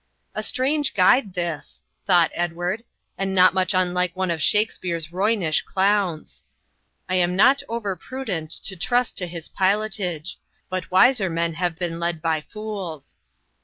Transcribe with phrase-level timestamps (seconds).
[0.33, 2.83] A strange guide this, thought Edward,
[3.19, 6.43] and not much unlike one of Shakespeare's roynish clowns.
[7.07, 10.39] I am not over prudent to trust to his pilotage;
[10.71, 13.17] but wiser men have been led by fools.